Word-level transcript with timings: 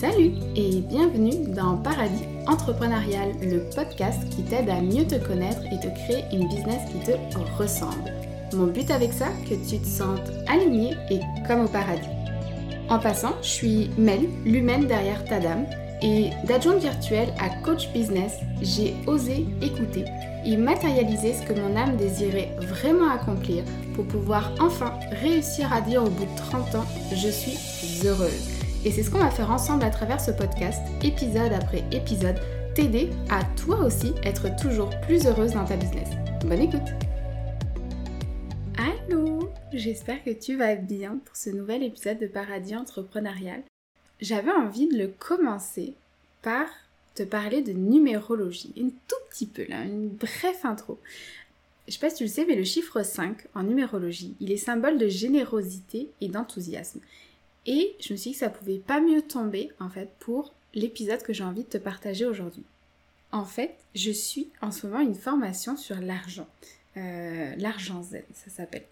Salut 0.00 0.32
et 0.56 0.80
bienvenue 0.80 1.46
dans 1.54 1.76
Paradis 1.76 2.24
Entrepreneurial, 2.48 3.32
le 3.40 3.70
podcast 3.74 4.28
qui 4.30 4.42
t'aide 4.42 4.68
à 4.68 4.80
mieux 4.80 5.06
te 5.06 5.14
connaître 5.14 5.62
et 5.66 5.78
te 5.78 5.86
créer 5.86 6.24
une 6.32 6.48
business 6.48 6.80
qui 6.90 6.98
te 6.98 7.12
ressemble. 7.56 8.12
Mon 8.54 8.66
but 8.66 8.90
avec 8.90 9.12
ça, 9.12 9.28
que 9.48 9.54
tu 9.54 9.78
te 9.78 9.86
sentes 9.86 10.30
aligné 10.48 10.94
et 11.10 11.20
comme 11.46 11.64
au 11.64 11.68
paradis. 11.68 12.08
En 12.88 12.98
passant, 12.98 13.34
je 13.40 13.48
suis 13.48 13.90
Mel, 13.96 14.28
l'humaine 14.44 14.86
derrière 14.86 15.24
ta 15.24 15.38
dame, 15.38 15.64
et 16.02 16.30
d'adjointe 16.46 16.82
virtuelle 16.82 17.32
à 17.40 17.48
coach 17.64 17.88
business, 17.92 18.32
j'ai 18.60 18.94
osé 19.06 19.46
écouter 19.62 20.04
et 20.44 20.56
matérialiser 20.56 21.34
ce 21.34 21.42
que 21.42 21.58
mon 21.58 21.76
âme 21.76 21.96
désirait 21.96 22.54
vraiment 22.58 23.10
accomplir 23.10 23.62
pour 23.94 24.04
pouvoir 24.06 24.52
enfin 24.60 24.92
réussir 25.22 25.72
à 25.72 25.80
dire 25.80 26.02
au 26.02 26.10
bout 26.10 26.24
de 26.24 26.36
30 26.50 26.74
ans, 26.74 26.84
je 27.14 27.28
suis 27.28 28.06
heureuse. 28.06 28.53
Et 28.84 28.90
c'est 28.90 29.02
ce 29.02 29.10
qu'on 29.10 29.18
va 29.18 29.30
faire 29.30 29.50
ensemble 29.50 29.82
à 29.82 29.88
travers 29.88 30.20
ce 30.20 30.30
podcast, 30.30 30.78
épisode 31.02 31.54
après 31.54 31.84
épisode, 31.90 32.36
t'aider 32.74 33.08
à 33.30 33.42
toi 33.56 33.82
aussi 33.82 34.12
être 34.24 34.54
toujours 34.60 34.90
plus 35.00 35.26
heureuse 35.26 35.52
dans 35.52 35.64
ta 35.64 35.76
business. 35.76 36.10
Bonne 36.44 36.60
écoute 36.60 36.92
Allô 38.76 39.48
J'espère 39.72 40.22
que 40.22 40.30
tu 40.30 40.56
vas 40.56 40.74
bien 40.74 41.18
pour 41.24 41.34
ce 41.34 41.48
nouvel 41.48 41.82
épisode 41.82 42.18
de 42.18 42.26
Paradis 42.26 42.76
Entrepreneurial. 42.76 43.62
J'avais 44.20 44.52
envie 44.52 44.88
de 44.88 44.98
le 44.98 45.08
commencer 45.08 45.94
par 46.42 46.66
te 47.14 47.22
parler 47.22 47.62
de 47.62 47.72
numérologie, 47.72 48.74
une 48.76 48.92
tout 49.08 49.16
petit 49.30 49.46
peu 49.46 49.64
là, 49.66 49.82
une 49.84 50.10
brève 50.10 50.60
intro. 50.64 50.98
Je 51.88 51.94
sais 51.94 51.98
pas 51.98 52.10
si 52.10 52.16
tu 52.16 52.24
le 52.24 52.28
sais, 52.28 52.44
mais 52.44 52.54
le 52.54 52.64
chiffre 52.64 53.02
5 53.02 53.46
en 53.54 53.62
numérologie, 53.62 54.34
il 54.40 54.52
est 54.52 54.58
symbole 54.58 54.98
de 54.98 55.08
générosité 55.08 56.10
et 56.20 56.28
d'enthousiasme. 56.28 57.00
Et 57.66 57.94
je 58.00 58.12
me 58.12 58.18
suis 58.18 58.30
dit 58.30 58.36
que 58.36 58.40
ça 58.40 58.50
pouvait 58.50 58.78
pas 58.78 59.00
mieux 59.00 59.22
tomber 59.22 59.70
en 59.80 59.88
fait 59.88 60.10
pour 60.18 60.52
l'épisode 60.74 61.22
que 61.22 61.32
j'ai 61.32 61.44
envie 61.44 61.64
de 61.64 61.68
te 61.68 61.78
partager 61.78 62.26
aujourd'hui. 62.26 62.64
En 63.32 63.44
fait, 63.44 63.74
je 63.94 64.10
suis 64.10 64.50
en 64.60 64.70
ce 64.70 64.86
moment 64.86 65.00
une 65.00 65.14
formation 65.14 65.76
sur 65.76 66.00
l'argent. 66.00 66.46
Euh, 66.96 67.54
l'argent 67.56 68.02
Z, 68.02 68.18
ça 68.32 68.50
s'appelle. 68.50 68.84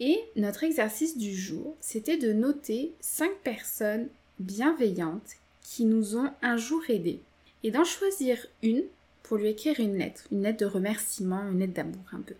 Et 0.00 0.20
notre 0.36 0.64
exercice 0.64 1.16
du 1.16 1.34
jour, 1.34 1.74
c'était 1.80 2.18
de 2.18 2.32
noter 2.32 2.92
5 3.00 3.30
personnes 3.42 4.08
bienveillantes 4.38 5.36
qui 5.62 5.86
nous 5.86 6.16
ont 6.16 6.30
un 6.42 6.58
jour 6.58 6.82
aidés 6.88 7.20
et 7.62 7.70
d'en 7.70 7.84
choisir 7.84 8.46
une 8.62 8.84
pour 9.22 9.38
lui 9.38 9.48
écrire 9.48 9.80
une 9.80 9.96
lettre, 9.96 10.28
une 10.30 10.42
lettre 10.42 10.58
de 10.58 10.66
remerciement, 10.66 11.48
une 11.50 11.60
lettre 11.60 11.72
d'amour 11.72 12.04
un 12.12 12.20
peu, 12.20 12.36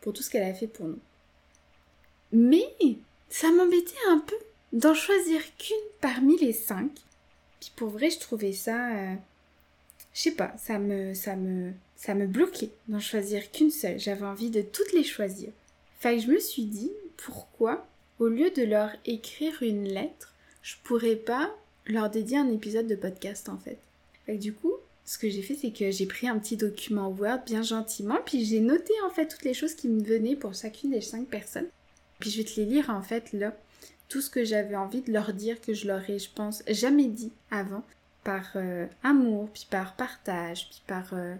pour 0.00 0.12
tout 0.12 0.22
ce 0.22 0.30
qu'elle 0.30 0.42
a 0.42 0.52
fait 0.52 0.66
pour 0.66 0.86
nous. 0.86 0.98
Mais 2.32 2.66
ça 3.30 3.50
m'embêtait 3.52 3.94
un 4.10 4.18
peu 4.18 4.36
d'en 4.76 4.92
choisir 4.92 5.40
qu'une 5.56 5.76
parmi 6.02 6.36
les 6.38 6.52
cinq. 6.52 6.90
Puis 7.60 7.72
pour 7.74 7.88
vrai, 7.88 8.10
je 8.10 8.18
trouvais 8.18 8.52
ça, 8.52 8.90
euh, 8.90 9.14
je 10.12 10.20
sais 10.20 10.32
pas, 10.32 10.54
ça 10.58 10.78
me, 10.78 11.14
ça 11.14 11.34
me, 11.34 11.72
ça 11.96 12.14
me 12.14 12.26
bloquait 12.26 12.70
d'en 12.86 13.00
choisir 13.00 13.50
qu'une 13.50 13.70
seule. 13.70 13.98
J'avais 13.98 14.26
envie 14.26 14.50
de 14.50 14.60
toutes 14.60 14.92
les 14.92 15.02
choisir. 15.02 15.48
Fait 15.98 16.16
que 16.16 16.22
je 16.22 16.30
me 16.30 16.38
suis 16.38 16.66
dit, 16.66 16.92
pourquoi, 17.16 17.86
au 18.18 18.28
lieu 18.28 18.50
de 18.50 18.62
leur 18.62 18.90
écrire 19.06 19.62
une 19.62 19.88
lettre, 19.88 20.34
je 20.62 20.74
pourrais 20.84 21.16
pas 21.16 21.50
leur 21.86 22.10
dédier 22.10 22.36
un 22.36 22.52
épisode 22.52 22.86
de 22.86 22.96
podcast 22.96 23.48
en 23.48 23.56
fait. 23.56 23.78
Fait 24.26 24.36
que 24.36 24.42
du 24.42 24.52
coup, 24.52 24.74
ce 25.06 25.16
que 25.16 25.30
j'ai 25.30 25.42
fait, 25.42 25.54
c'est 25.54 25.70
que 25.70 25.90
j'ai 25.90 26.06
pris 26.06 26.28
un 26.28 26.38
petit 26.38 26.58
document 26.58 27.08
Word 27.08 27.44
bien 27.46 27.62
gentiment, 27.62 28.18
puis 28.26 28.44
j'ai 28.44 28.60
noté 28.60 28.92
en 29.06 29.10
fait 29.10 29.28
toutes 29.28 29.44
les 29.44 29.54
choses 29.54 29.74
qui 29.74 29.88
me 29.88 30.02
venaient 30.02 30.36
pour 30.36 30.52
chacune 30.52 30.90
des 30.90 31.00
cinq 31.00 31.28
personnes. 31.28 31.68
Puis 32.18 32.30
je 32.30 32.38
vais 32.38 32.44
te 32.44 32.60
les 32.60 32.66
lire 32.66 32.90
en 32.90 33.00
fait 33.00 33.32
là 33.32 33.56
tout 34.08 34.20
ce 34.20 34.30
que 34.30 34.44
j'avais 34.44 34.76
envie 34.76 35.02
de 35.02 35.12
leur 35.12 35.32
dire 35.32 35.60
que 35.60 35.74
je 35.74 35.86
leur 35.86 36.08
ai, 36.08 36.18
je 36.18 36.30
pense, 36.34 36.62
jamais 36.68 37.08
dit 37.08 37.32
avant, 37.50 37.82
par 38.24 38.52
euh, 38.56 38.86
amour, 39.02 39.48
puis 39.52 39.66
par 39.70 39.94
partage, 39.94 40.68
puis 40.70 40.82
par 40.86 41.12
euh, 41.12 41.34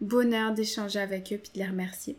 bonheur 0.00 0.52
d'échanger 0.52 1.00
avec 1.00 1.32
eux, 1.32 1.38
puis 1.38 1.50
de 1.54 1.58
les 1.58 1.66
remercier. 1.66 2.16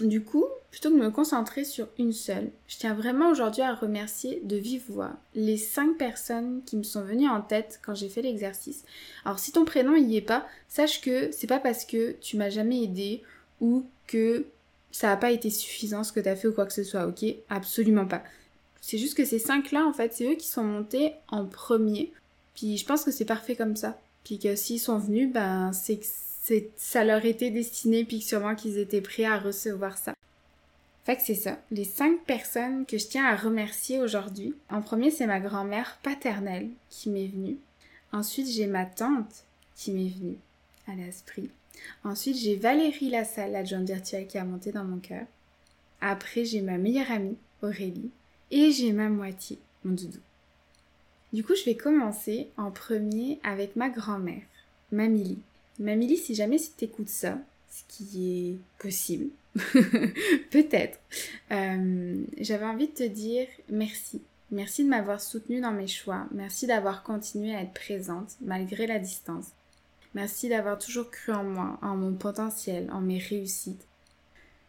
Du 0.00 0.22
coup, 0.22 0.46
plutôt 0.70 0.88
que 0.88 0.94
de 0.94 1.00
me 1.00 1.10
concentrer 1.10 1.64
sur 1.64 1.86
une 1.98 2.14
seule, 2.14 2.50
je 2.66 2.78
tiens 2.78 2.94
vraiment 2.94 3.30
aujourd'hui 3.30 3.62
à 3.62 3.74
remercier 3.74 4.40
de 4.42 4.56
vive 4.56 4.84
voix 4.88 5.12
les 5.34 5.58
cinq 5.58 5.98
personnes 5.98 6.62
qui 6.64 6.78
me 6.78 6.82
sont 6.82 7.02
venues 7.02 7.28
en 7.28 7.42
tête 7.42 7.78
quand 7.84 7.94
j'ai 7.94 8.08
fait 8.08 8.22
l'exercice. 8.22 8.84
Alors 9.24 9.38
si 9.38 9.52
ton 9.52 9.66
prénom 9.66 9.94
y 9.94 10.16
est 10.16 10.22
pas, 10.22 10.46
sache 10.68 11.02
que 11.02 11.30
c'est 11.30 11.46
pas 11.46 11.60
parce 11.60 11.84
que 11.84 12.12
tu 12.20 12.38
m'as 12.38 12.48
jamais 12.48 12.82
aidé 12.82 13.22
ou 13.60 13.84
que 14.06 14.46
ça 14.92 15.08
n'a 15.08 15.16
pas 15.18 15.30
été 15.30 15.50
suffisant 15.50 16.04
ce 16.04 16.12
que 16.12 16.20
tu 16.20 16.28
as 16.28 16.36
fait 16.36 16.48
ou 16.48 16.52
quoi 16.52 16.66
que 16.66 16.72
ce 16.72 16.84
soit, 16.84 17.06
ok? 17.06 17.24
Absolument 17.50 18.06
pas. 18.06 18.22
C'est 18.82 18.98
juste 18.98 19.16
que 19.16 19.24
ces 19.24 19.38
cinq-là, 19.38 19.86
en 19.86 19.92
fait, 19.92 20.12
c'est 20.12 20.30
eux 20.30 20.34
qui 20.34 20.48
sont 20.48 20.64
montés 20.64 21.14
en 21.28 21.46
premier. 21.46 22.12
Puis 22.54 22.76
je 22.76 22.84
pense 22.84 23.04
que 23.04 23.12
c'est 23.12 23.24
parfait 23.24 23.56
comme 23.56 23.76
ça. 23.76 23.98
Puis 24.24 24.38
que 24.38 24.56
s'ils 24.56 24.80
sont 24.80 24.98
venus, 24.98 25.32
ben 25.32 25.72
c'est 25.72 25.98
que 25.98 26.06
ça 26.76 27.04
leur 27.04 27.24
était 27.24 27.50
destiné, 27.50 28.04
puis 28.04 28.20
sûrement 28.20 28.56
qu'ils 28.56 28.78
étaient 28.78 29.00
prêts 29.00 29.24
à 29.24 29.38
recevoir 29.38 29.96
ça. 29.96 30.14
Fait 31.04 31.16
que 31.16 31.22
c'est 31.22 31.36
ça. 31.36 31.58
Les 31.70 31.84
cinq 31.84 32.24
personnes 32.24 32.84
que 32.84 32.98
je 32.98 33.06
tiens 33.06 33.24
à 33.24 33.36
remercier 33.36 34.00
aujourd'hui. 34.00 34.54
En 34.68 34.82
premier, 34.82 35.12
c'est 35.12 35.26
ma 35.26 35.40
grand-mère 35.40 35.98
paternelle 36.02 36.68
qui 36.90 37.08
m'est 37.08 37.28
venue. 37.28 37.58
Ensuite, 38.12 38.48
j'ai 38.48 38.66
ma 38.66 38.84
tante 38.84 39.44
qui 39.76 39.92
m'est 39.92 40.10
venue 40.10 40.38
à 40.88 40.94
l'esprit. 40.94 41.50
Ensuite, 42.04 42.36
j'ai 42.36 42.56
Valérie 42.56 43.10
Lassalle, 43.10 43.52
l'adjointe 43.52 43.86
virtuelle 43.86 44.26
qui 44.26 44.38
a 44.38 44.44
monté 44.44 44.72
dans 44.72 44.84
mon 44.84 44.98
cœur. 44.98 45.26
Après, 46.00 46.44
j'ai 46.44 46.60
ma 46.62 46.78
meilleure 46.78 47.10
amie, 47.10 47.36
Aurélie 47.62 48.10
et 48.52 48.70
j'ai 48.70 48.92
ma 48.92 49.08
moitié, 49.08 49.58
mon 49.84 49.94
doudou. 49.94 50.20
Du 51.32 51.42
coup, 51.42 51.54
je 51.56 51.64
vais 51.64 51.74
commencer 51.74 52.48
en 52.58 52.70
premier 52.70 53.40
avec 53.42 53.74
ma 53.74 53.88
grand-mère, 53.88 54.42
Mamili. 54.92 55.38
Mamili, 55.78 56.18
si 56.18 56.34
jamais 56.34 56.58
tu 56.58 56.84
écoutes 56.84 57.08
ça, 57.08 57.38
ce 57.70 57.82
qui 57.88 58.50
est 58.50 58.56
possible, 58.78 59.30
peut-être, 60.50 61.00
euh, 61.50 62.22
j'avais 62.38 62.66
envie 62.66 62.88
de 62.88 62.92
te 62.92 63.02
dire 63.02 63.48
merci. 63.70 64.20
Merci 64.50 64.84
de 64.84 64.90
m'avoir 64.90 65.22
soutenue 65.22 65.62
dans 65.62 65.72
mes 65.72 65.86
choix. 65.86 66.26
Merci 66.30 66.66
d'avoir 66.66 67.02
continué 67.02 67.54
à 67.54 67.62
être 67.62 67.72
présente 67.72 68.36
malgré 68.42 68.86
la 68.86 68.98
distance. 68.98 69.46
Merci 70.14 70.50
d'avoir 70.50 70.78
toujours 70.78 71.10
cru 71.10 71.32
en 71.32 71.44
moi, 71.44 71.78
en 71.80 71.96
mon 71.96 72.12
potentiel, 72.12 72.90
en 72.92 73.00
mes 73.00 73.18
réussites. 73.18 73.86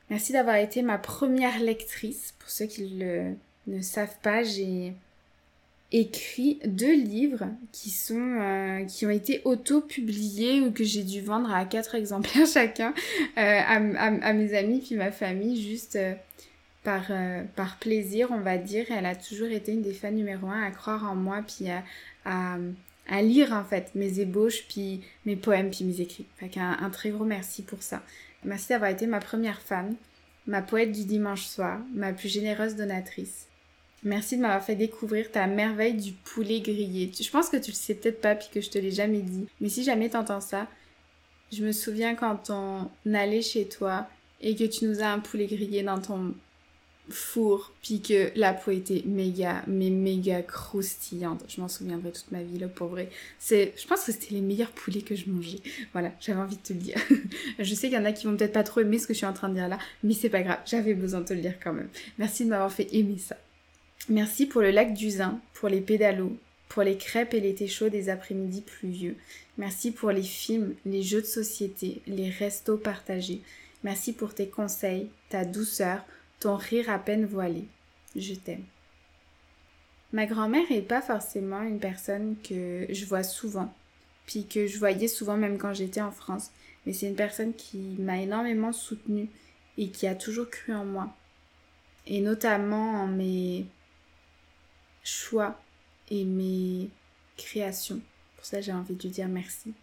Merci 0.09 0.31
d'avoir 0.31 0.55
été 0.55 0.81
ma 0.81 0.97
première 0.97 1.59
lectrice, 1.59 2.33
pour 2.39 2.49
ceux 2.49 2.65
qui 2.65 2.87
le 2.87 3.35
ne 3.67 3.81
savent 3.81 4.17
pas, 4.21 4.43
j'ai 4.43 4.93
écrit 5.93 6.59
deux 6.65 6.95
livres 6.95 7.47
qui 7.71 7.91
sont 7.91 8.39
euh, 8.41 8.83
qui 8.85 9.05
ont 9.05 9.11
été 9.11 9.41
auto-publiés 9.45 10.59
ou 10.61 10.71
que 10.71 10.83
j'ai 10.83 11.03
dû 11.03 11.21
vendre 11.21 11.53
à 11.53 11.65
quatre 11.65 11.93
exemplaires 11.93 12.47
chacun 12.51 12.93
euh, 13.37 13.37
à, 13.37 13.75
à, 13.75 14.33
mes 14.33 14.55
amis 14.55 14.79
puis 14.79 14.95
ma 14.95 15.11
famille 15.11 15.61
juste 15.61 15.95
euh, 15.95 16.15
par 16.83 17.11
par 17.55 17.77
plaisir 17.77 18.29
on 18.31 18.39
va 18.39 18.57
dire. 18.57 18.87
Elle 18.89 19.05
a 19.05 19.15
toujours 19.15 19.47
été 19.47 19.71
une 19.71 19.83
des 19.83 19.93
fans 19.93 20.11
numéro 20.11 20.47
un 20.47 20.63
à 20.63 20.71
croire 20.71 21.05
en 21.05 21.15
moi 21.15 21.43
puis 21.47 21.69
à, 21.69 21.83
à, 23.07 23.21
lire 23.21 23.53
en 23.53 23.63
fait 23.63 23.91
mes 23.93 24.19
ébauches 24.19 24.65
puis 24.67 25.01
mes 25.25 25.35
poèmes 25.35 25.69
puis 25.69 25.85
mes 25.85 26.01
écrits. 26.01 26.25
Qu'un 26.51 26.77
un 26.81 26.89
très 26.89 27.11
gros 27.11 27.23
merci 27.23 27.61
pour 27.61 27.83
ça. 27.83 28.01
Merci 28.43 28.69
d'avoir 28.69 28.89
été 28.89 29.05
ma 29.05 29.19
première 29.19 29.61
femme 29.61 29.95
ma 30.47 30.61
poète 30.61 30.91
du 30.91 31.05
dimanche 31.05 31.45
soir 31.45 31.79
ma 31.93 32.11
plus 32.11 32.27
généreuse 32.27 32.75
donatrice 32.75 33.47
Merci 34.03 34.37
de 34.37 34.41
m'avoir 34.41 34.63
fait 34.63 34.75
découvrir 34.75 35.31
ta 35.31 35.47
merveille 35.47 35.93
du 35.93 36.11
poulet 36.11 36.59
grillé. 36.59 37.11
Je 37.17 37.29
pense 37.29 37.49
que 37.49 37.57
tu 37.57 37.71
le 37.71 37.75
sais 37.75 37.95
peut-être 37.95 38.21
pas 38.21 38.35
puis 38.35 38.47
que 38.53 38.61
je 38.61 38.69
te 38.69 38.77
l'ai 38.77 38.91
jamais 38.91 39.21
dit. 39.21 39.45
Mais 39.61 39.69
si 39.69 39.83
jamais 39.83 40.09
t'entends 40.09 40.41
ça, 40.41 40.67
je 41.51 41.63
me 41.63 41.71
souviens 41.71 42.15
quand 42.15 42.49
on 42.49 42.89
allait 43.13 43.41
chez 43.41 43.67
toi 43.67 44.07
et 44.41 44.55
que 44.55 44.65
tu 44.65 44.85
nous 44.85 45.01
as 45.01 45.07
un 45.07 45.19
poulet 45.19 45.45
grillé 45.45 45.83
dans 45.83 45.99
ton 45.99 46.33
four 47.09 47.73
puis 47.81 48.01
que 48.01 48.31
la 48.35 48.53
peau 48.53 48.71
était 48.71 49.03
méga 49.05 49.63
mais 49.67 49.89
méga 49.89 50.41
croustillante. 50.41 51.43
Je 51.47 51.61
m'en 51.61 51.67
souviendrai 51.67 52.11
toute 52.11 52.31
ma 52.31 52.43
vie 52.43 52.59
là 52.59 52.67
pour 52.67 52.87
vrai. 52.87 53.09
C'est 53.39 53.73
je 53.77 53.87
pense 53.87 54.03
que 54.03 54.11
c'était 54.11 54.33
les 54.33 54.41
meilleurs 54.41 54.71
poulets 54.71 55.01
que 55.01 55.15
je 55.15 55.29
mangeais. 55.29 55.59
Voilà, 55.93 56.11
j'avais 56.19 56.39
envie 56.39 56.57
de 56.57 56.61
te 56.61 56.73
le 56.73 56.79
dire. 56.79 56.97
je 57.59 57.73
sais 57.73 57.87
qu'il 57.87 57.97
y 57.97 58.01
en 58.01 58.05
a 58.05 58.11
qui 58.11 58.25
vont 58.25 58.35
peut-être 58.35 58.53
pas 58.53 58.63
trop 58.63 58.81
aimer 58.81 58.99
ce 58.99 59.07
que 59.07 59.13
je 59.13 59.19
suis 59.19 59.25
en 59.25 59.33
train 59.33 59.49
de 59.49 59.55
dire 59.55 59.69
là, 59.69 59.79
mais 60.03 60.13
c'est 60.13 60.29
pas 60.29 60.41
grave, 60.41 60.59
j'avais 60.65 60.93
besoin 60.93 61.21
de 61.21 61.25
te 61.25 61.33
le 61.33 61.41
dire 61.41 61.55
quand 61.63 61.73
même. 61.73 61.89
Merci 62.17 62.45
de 62.45 62.49
m'avoir 62.49 62.71
fait 62.71 62.87
aimer 62.93 63.17
ça. 63.17 63.37
Merci 64.09 64.47
pour 64.47 64.61
le 64.61 64.71
lac 64.71 64.93
d'Uzin, 64.93 65.39
pour 65.53 65.69
les 65.69 65.79
pédalos, 65.79 66.35
pour 66.67 66.83
les 66.83 66.97
crêpes 66.97 67.33
et 67.33 67.39
les 67.39 67.55
thés 67.55 67.69
chauds 67.69 67.87
des 67.87 68.09
après-midi 68.09 68.61
pluvieux. 68.61 69.15
Merci 69.57 69.91
pour 69.91 70.11
les 70.11 70.23
films, 70.23 70.75
les 70.85 71.03
jeux 71.03 71.21
de 71.21 71.27
société, 71.27 72.01
les 72.05 72.29
restos 72.29 72.77
partagés. 72.77 73.41
Merci 73.83 74.11
pour 74.11 74.33
tes 74.33 74.47
conseils, 74.47 75.09
ta 75.29 75.45
douceur, 75.45 76.03
ton 76.41 76.57
rire 76.57 76.89
à 76.89 76.99
peine 76.99 77.25
voilé. 77.25 77.65
Je 78.15 78.33
t'aime. 78.33 78.65
Ma 80.11 80.25
grand-mère 80.25 80.69
n'est 80.69 80.81
pas 80.81 81.01
forcément 81.01 81.61
une 81.61 81.79
personne 81.79 82.35
que 82.43 82.85
je 82.89 83.05
vois 83.05 83.23
souvent, 83.23 83.73
puis 84.25 84.45
que 84.45 84.67
je 84.67 84.79
voyais 84.79 85.07
souvent 85.07 85.37
même 85.37 85.57
quand 85.57 85.73
j'étais 85.73 86.01
en 86.01 86.11
France, 86.11 86.51
mais 86.85 86.91
c'est 86.91 87.07
une 87.07 87.15
personne 87.15 87.53
qui 87.53 87.77
m'a 87.99 88.21
énormément 88.21 88.73
soutenue 88.73 89.29
et 89.77 89.89
qui 89.89 90.07
a 90.07 90.13
toujours 90.13 90.49
cru 90.49 90.73
en 90.73 90.83
moi. 90.83 91.15
Et 92.05 92.19
notamment 92.19 93.01
en 93.01 93.07
mes 93.07 93.65
choix 95.03 95.59
et 96.09 96.23
mes 96.25 96.89
créations. 97.37 98.01
Pour 98.35 98.45
ça, 98.45 98.61
j'ai 98.61 98.73
envie 98.73 98.95
de 98.95 99.03
lui 99.03 99.09
dire 99.09 99.27
merci. 99.27 99.73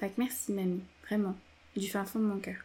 Que 0.00 0.06
merci, 0.18 0.52
mamie, 0.52 0.82
vraiment, 1.06 1.34
du 1.76 1.88
fin 1.88 2.04
fond 2.04 2.18
de 2.18 2.24
mon 2.24 2.38
cœur. 2.38 2.58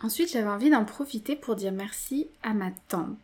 Ensuite, 0.00 0.30
j'avais 0.30 0.48
envie 0.48 0.70
d'en 0.70 0.84
profiter 0.84 1.34
pour 1.34 1.56
dire 1.56 1.72
merci 1.72 2.28
à 2.42 2.54
ma 2.54 2.70
tante, 2.88 3.18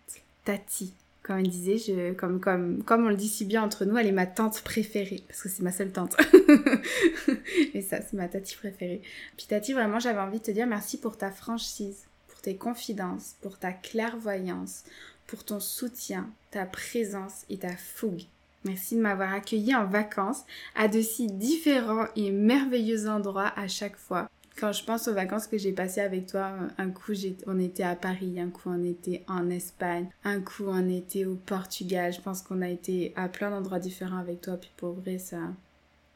Tati. 0.44 0.92
Comme 1.22 1.38
elle 1.38 1.48
disait, 1.48 2.14
comme 2.16 2.40
on 2.88 3.08
le 3.08 3.16
dit 3.16 3.28
si 3.28 3.44
bien 3.44 3.62
entre 3.62 3.84
nous, 3.84 3.96
elle 3.96 4.08
est 4.08 4.12
ma 4.12 4.26
tante 4.26 4.60
préférée, 4.62 5.22
parce 5.28 5.42
que 5.42 5.48
c'est 5.48 5.62
ma 5.62 5.72
seule 5.72 5.92
tante. 5.92 6.16
Mais 7.74 7.80
ça, 7.80 8.02
c'est 8.02 8.14
ma 8.14 8.28
Tati 8.28 8.56
préférée. 8.56 9.02
Puis 9.36 9.46
Tati, 9.46 9.72
vraiment, 9.72 10.00
j'avais 10.00 10.18
envie 10.18 10.40
de 10.40 10.44
te 10.44 10.50
dire 10.50 10.66
merci 10.66 10.98
pour 10.98 11.16
ta 11.16 11.30
franchise, 11.30 12.06
pour 12.28 12.40
tes 12.40 12.56
confidences, 12.56 13.36
pour 13.40 13.58
ta 13.58 13.72
clairvoyance, 13.72 14.82
pour 15.26 15.44
ton 15.44 15.60
soutien, 15.60 16.28
ta 16.50 16.66
présence 16.66 17.44
et 17.50 17.58
ta 17.58 17.76
fougue. 17.76 18.24
Merci 18.64 18.96
de 18.96 19.00
m'avoir 19.00 19.32
accueilli 19.32 19.74
en 19.74 19.86
vacances 19.86 20.44
à 20.74 20.88
de 20.88 21.02
si 21.02 21.26
différents 21.26 22.06
et 22.16 22.30
merveilleux 22.30 23.08
endroits 23.08 23.52
à 23.56 23.68
chaque 23.68 23.96
fois. 23.96 24.30
Quand 24.56 24.72
je 24.72 24.84
pense 24.84 25.08
aux 25.08 25.14
vacances 25.14 25.48
que 25.48 25.58
j'ai 25.58 25.72
passées 25.72 26.00
avec 26.00 26.26
toi, 26.26 26.52
un 26.78 26.90
coup 26.90 27.12
on 27.46 27.58
était 27.58 27.82
à 27.82 27.96
Paris, 27.96 28.38
un 28.38 28.50
coup 28.50 28.70
on 28.70 28.84
était 28.84 29.24
en 29.26 29.50
Espagne, 29.50 30.06
un 30.22 30.40
coup 30.40 30.66
on 30.68 30.88
était 30.88 31.24
au 31.24 31.34
Portugal. 31.34 32.12
Je 32.12 32.20
pense 32.20 32.40
qu'on 32.40 32.62
a 32.62 32.68
été 32.68 33.12
à 33.16 33.28
plein 33.28 33.50
d'endroits 33.50 33.80
différents 33.80 34.18
avec 34.18 34.40
toi. 34.40 34.56
Puis 34.56 34.70
pour 34.76 34.92
vrai, 34.92 35.18
ça, 35.18 35.40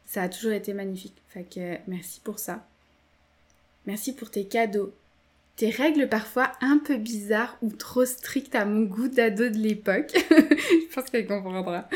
ça 0.07 0.23
a 0.23 0.29
toujours 0.29 0.53
été 0.53 0.73
magnifique. 0.73 1.21
Fait 1.29 1.43
que 1.43 1.79
merci 1.89 2.21
pour 2.21 2.39
ça. 2.39 2.65
Merci 3.87 4.15
pour 4.15 4.31
tes 4.31 4.45
cadeaux. 4.45 4.93
Tes 5.59 5.71
règles 5.71 6.09
parfois 6.09 6.53
un 6.61 6.79
peu 6.79 6.97
bizarres 6.99 7.59
ou 7.63 7.71
trop 7.71 8.05
strictes 8.05 8.55
à 8.55 8.65
mon 8.65 8.83
goût 8.83 9.09
d'ado 9.09 9.49
de 9.49 9.57
l'époque. 9.57 10.13
je 10.31 10.95
pense 10.95 11.11
qu'elle 11.11 11.27
comprendra. 11.27 11.89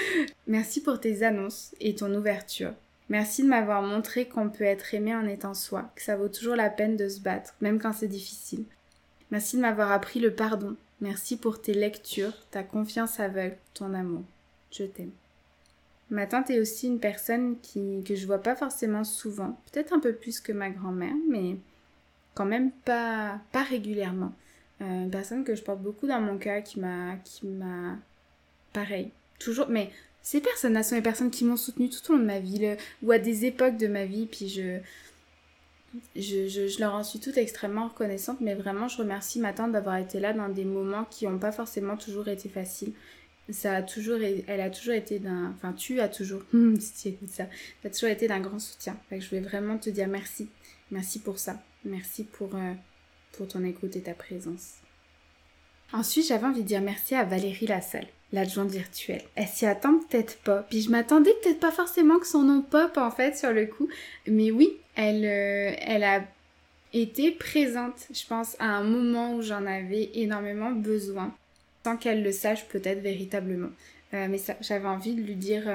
Merci 0.49 0.83
pour 0.83 0.99
tes 0.99 1.23
annonces 1.23 1.73
et 1.79 1.95
ton 1.95 2.13
ouverture. 2.13 2.75
Merci 3.09 3.45
de 3.45 3.49
m'avoir 3.49 3.81
montré 3.83 4.27
qu'on 4.27 4.49
peut 4.49 4.65
être 4.65 4.95
aimé 4.95 5.15
en 5.15 5.29
étant 5.29 5.55
soi, 5.55 5.93
que 5.95 6.03
ça 6.03 6.17
vaut 6.17 6.27
toujours 6.27 6.57
la 6.57 6.71
peine 6.71 6.97
de 6.97 7.09
se 7.09 7.21
battre, 7.21 7.55
même 7.61 7.81
quand 7.81 7.93
c'est 7.93 8.09
difficile. 8.09 8.65
Merci 9.31 9.55
de 9.55 9.63
m'avoir 9.63 9.93
appris 9.93 10.19
le 10.19 10.35
pardon. 10.35 10.75
Merci 11.01 11.37
pour 11.37 11.63
tes 11.63 11.73
lectures, 11.73 12.35
ta 12.51 12.65
confiance 12.65 13.21
aveugle, 13.21 13.59
ton 13.75 13.95
amour. 13.95 14.25
Je 14.73 14.83
t'aime. 14.83 15.13
Ma 16.11 16.27
tante 16.27 16.51
est 16.51 16.59
aussi 16.59 16.89
une 16.89 16.99
personne 16.99 17.61
qui, 17.63 18.03
que 18.03 18.17
je 18.17 18.27
vois 18.27 18.43
pas 18.43 18.57
forcément 18.57 19.05
souvent, 19.05 19.57
peut-être 19.71 19.93
un 19.93 20.01
peu 20.01 20.15
plus 20.15 20.41
que 20.41 20.51
ma 20.51 20.71
grand-mère, 20.71 21.15
mais 21.31 21.59
quand 22.35 22.45
même 22.45 22.71
pas, 22.71 23.41
pas 23.53 23.63
régulièrement. 23.63 24.33
Euh, 24.81 25.05
une 25.05 25.11
personne 25.11 25.45
que 25.45 25.55
je 25.55 25.63
porte 25.63 25.81
beaucoup 25.81 26.07
dans 26.07 26.21
mon 26.21 26.39
cœur, 26.39 26.63
qui 26.63 26.81
m'a, 26.81 27.17
qui 27.25 27.47
m'a, 27.47 27.97
pareil, 28.73 29.11
toujours, 29.39 29.69
mais 29.69 29.91
ces 30.23 30.41
personnes-là 30.41 30.83
sont 30.83 30.95
les 30.95 31.03
personnes 31.03 31.31
qui 31.31 31.45
m'ont 31.45 31.57
soutenue 31.57 31.91
tout 31.91 32.11
au 32.11 32.17
long 32.17 32.21
de 32.21 32.27
ma 32.27 32.41
vie, 32.41 32.77
ou 33.03 33.13
à 33.13 33.19
des 33.19 33.45
époques 33.45 33.77
de 33.77 33.87
ma 33.87 34.05
vie, 34.07 34.27
puis 34.27 34.49
je, 34.49 34.79
je, 36.17 36.49
je, 36.49 36.81
leur 36.81 36.95
en 36.95 37.05
suis 37.05 37.21
toute 37.21 37.37
extrêmement 37.37 37.89
reconnaissante, 37.89 38.41
mais 38.41 38.55
vraiment, 38.55 38.89
je 38.89 38.99
remercie 38.99 39.41
ma 39.41 39.53
tante 39.53 39.73
d'avoir 39.73 39.97
été 39.97 40.21
là 40.21 40.33
dans 40.33 40.49
des 40.49 40.65
moments 40.65 41.05
qui 41.05 41.27
n'ont 41.27 41.39
pas 41.39 41.53
forcément 41.53 41.97
toujours 41.97 42.29
été 42.29 42.49
faciles. 42.49 42.93
Ça 43.51 43.77
a 43.77 43.83
toujours, 43.83 44.19
elle 44.23 44.61
a 44.61 44.71
toujours 44.71 44.95
été 44.95 45.19
d'un, 45.19 45.51
enfin, 45.51 45.73
tu 45.73 46.01
as 46.01 46.09
toujours, 46.09 46.43
si 46.79 46.93
tu 46.95 47.09
écoutes 47.09 47.31
ça, 47.31 47.47
tu 47.81 47.87
as 47.87 47.91
toujours 47.91 48.11
été 48.11 48.29
d'un 48.29 48.41
grand 48.41 48.61
soutien. 48.61 48.97
Fait 49.11 49.21
je 49.21 49.29
voulais 49.29 49.41
vraiment 49.43 49.79
te 49.79 49.91
dire 49.91 50.09
merci. 50.09 50.49
Merci 50.91 51.19
pour 51.19 51.39
ça. 51.39 51.61
Merci 51.85 52.25
pour, 52.25 52.55
euh, 52.55 52.75
pour 53.33 53.49
ton 53.49 53.65
écoute 53.65 53.97
et 53.97 54.03
ta 54.03 54.15
présence. 54.15 54.75
Ensuite, 55.93 56.27
j'avais 56.27 56.47
envie 56.47 56.63
de 56.63 56.67
dire 56.67 56.81
merci 56.81 57.15
à 57.15 57.25
Valérie 57.25 57.67
Lassalle 57.67 58.07
l'adjointe 58.33 58.71
virtuelle. 58.71 59.23
Elle 59.35 59.47
s'y 59.47 59.67
attend 59.67 59.99
peut-être 59.99 60.39
pas. 60.39 60.63
Puis 60.71 60.81
je 60.81 60.91
m'attendais 60.91 61.35
peut-être 61.43 61.61
pas 61.61 61.71
forcément 61.71 62.19
que 62.19 62.27
son 62.27 62.43
nom 62.43 62.63
pop 62.63 62.97
en 62.97 63.11
fait 63.11 63.37
sur 63.37 63.53
le 63.53 63.67
coup. 63.67 63.89
Mais 64.27 64.51
oui, 64.51 64.73
elle, 64.95 65.25
euh, 65.27 65.77
elle 65.81 66.03
a 66.03 66.25
été 66.95 67.31
présente, 67.33 68.09
je 68.11 68.27
pense, 68.27 68.57
à 68.59 68.67
un 68.67 68.85
moment 68.85 69.35
où 69.35 69.43
j'en 69.43 69.67
avais 69.67 70.11
énormément 70.15 70.71
besoin, 70.71 71.35
sans 71.85 71.99
qu'elle 71.99 72.23
le 72.23 72.33
sache 72.33 72.67
peut-être 72.69 73.01
véritablement. 73.01 73.71
Euh, 74.15 74.29
mais 74.31 74.41
j'avais 74.61 74.89
envie 74.89 75.15
de 75.15 75.21
lui 75.21 75.37
dire, 75.37 75.71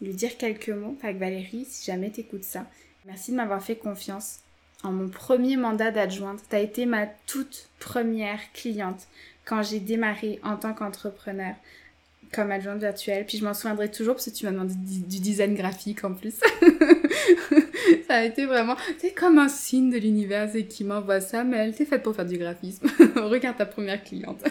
lui 0.00 0.14
dire 0.14 0.36
quelques 0.36 0.68
mots. 0.68 0.96
Fait 1.00 1.12
Valérie, 1.12 1.64
si 1.68 1.84
jamais 1.84 2.10
t'écoutes 2.10 2.44
ça, 2.44 2.66
merci 3.04 3.30
de 3.30 3.36
m'avoir 3.36 3.62
fait 3.62 3.76
confiance 3.76 4.41
en 4.82 4.92
mon 4.92 5.08
premier 5.08 5.56
mandat 5.56 5.90
d'adjointe. 5.90 6.40
T'as 6.48 6.60
été 6.60 6.86
ma 6.86 7.06
toute 7.26 7.68
première 7.78 8.40
cliente 8.52 9.06
quand 9.44 9.62
j'ai 9.62 9.80
démarré 9.80 10.40
en 10.44 10.56
tant 10.56 10.74
qu'entrepreneur 10.74 11.54
comme 12.32 12.50
adjointe 12.50 12.80
virtuelle. 12.80 13.24
Puis 13.26 13.38
je 13.38 13.44
m'en 13.44 13.54
souviendrai 13.54 13.90
toujours 13.90 14.14
parce 14.14 14.26
que 14.26 14.34
tu 14.34 14.46
m'as 14.46 14.52
demandé 14.52 14.74
du, 14.74 15.20
design 15.20 15.54
graphique 15.54 16.02
en 16.04 16.14
plus. 16.14 16.34
ça 18.08 18.16
a 18.16 18.24
été 18.24 18.46
vraiment, 18.46 18.76
c'est 18.98 19.12
comme 19.12 19.38
un 19.38 19.48
signe 19.48 19.90
de 19.90 19.98
l'univers 19.98 20.54
et 20.56 20.66
qui 20.66 20.84
m'envoie 20.84 21.20
ça, 21.20 21.44
mais 21.44 21.58
elle 21.58 21.74
t'es 21.74 21.84
faite 21.84 22.02
pour 22.02 22.16
faire 22.16 22.26
du 22.26 22.38
graphisme. 22.38 22.86
Regarde 23.16 23.58
ta 23.58 23.66
première 23.66 24.02
cliente. 24.02 24.42